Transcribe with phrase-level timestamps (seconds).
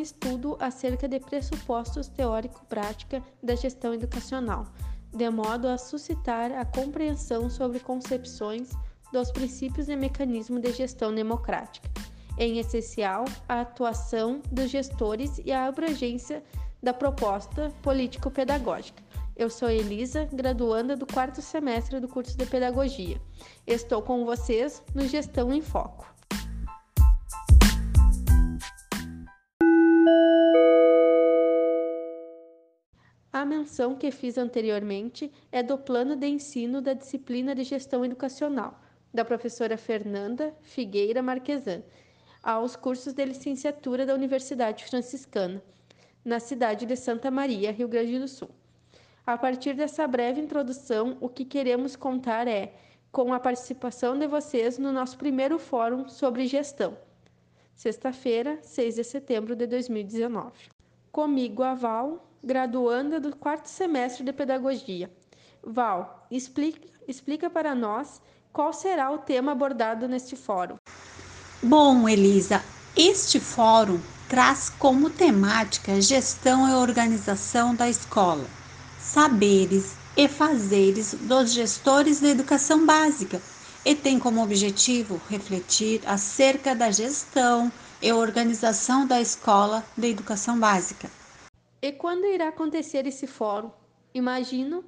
[0.00, 4.66] estudo acerca de pressupostos teórico-prática da gestão educacional,
[5.12, 8.70] de modo a suscitar a compreensão sobre concepções
[9.12, 11.88] dos princípios e mecanismos de gestão democrática,
[12.38, 16.42] em essencial a atuação dos gestores e a abrangência
[16.82, 19.02] da proposta político-pedagógica.
[19.36, 23.20] Eu sou Elisa, graduanda do quarto semestre do curso de Pedagogia.
[23.66, 26.19] Estou com vocês no Gestão em Foco.
[33.50, 38.80] Menção que fiz anteriormente é do plano de ensino da disciplina de Gestão Educacional,
[39.12, 41.82] da professora Fernanda Figueira Marquesan,
[42.40, 45.60] aos cursos de licenciatura da Universidade Franciscana,
[46.24, 48.50] na cidade de Santa Maria, Rio Grande do Sul.
[49.26, 52.72] A partir dessa breve introdução, o que queremos contar é
[53.10, 56.96] com a participação de vocês no nosso primeiro fórum sobre gestão,
[57.74, 60.70] sexta-feira, 6 de setembro de 2019.
[61.10, 65.10] Comigo, a Val, graduanda do quarto semestre de Pedagogia.
[65.62, 68.20] Val, explica, explica para nós
[68.52, 70.76] qual será o tema abordado neste fórum.
[71.62, 72.62] Bom, Elisa,
[72.96, 78.46] este fórum traz como temática gestão e organização da escola,
[78.98, 83.40] saberes e fazeres dos gestores da educação básica
[83.84, 91.19] e tem como objetivo refletir acerca da gestão e organização da escola da educação básica.
[91.82, 93.70] E quando irá acontecer esse fórum?
[94.12, 94.84] Imagino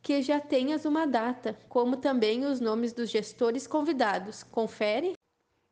[0.00, 4.44] que já tenhas uma data, como também os nomes dos gestores convidados.
[4.44, 5.14] Confere?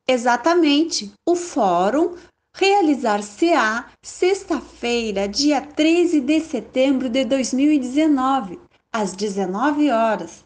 [0.08, 1.12] Exatamente.
[1.24, 2.16] O fórum
[2.56, 8.60] realizar-se-á sexta-feira, dia 13 de setembro de 2019,
[8.92, 10.42] às 19 horas.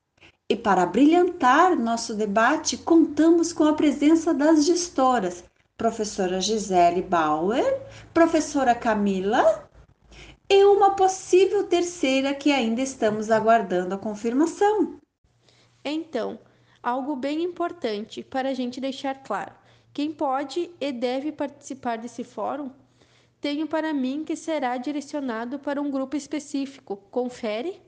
[0.50, 5.44] E para brilhantar nosso debate, contamos com a presença das gestoras,
[5.76, 7.82] professora Gisele Bauer,
[8.12, 9.67] professora Camila
[10.88, 14.98] uma possível terceira que ainda estamos aguardando a confirmação.
[15.84, 16.38] Então,
[16.82, 19.52] algo bem importante para a gente deixar claro:
[19.92, 22.70] quem pode e deve participar desse fórum?
[23.38, 26.96] Tenho para mim que será direcionado para um grupo específico.
[27.10, 27.80] Confere?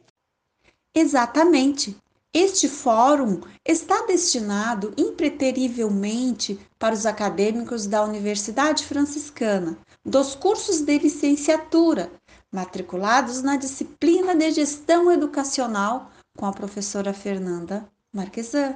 [0.94, 1.96] Exatamente.
[2.32, 12.12] Este fórum está destinado impreterivelmente para os acadêmicos da Universidade Franciscana, dos cursos de licenciatura,
[12.52, 18.74] matriculados na disciplina de Gestão Educacional com a professora Fernanda Marquesan.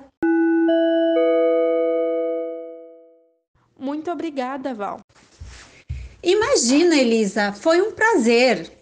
[3.79, 5.01] Muito obrigada, Val.
[6.23, 8.73] Imagina, Elisa, foi um prazer.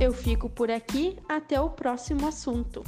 [0.00, 2.84] Eu fico por aqui até o próximo assunto.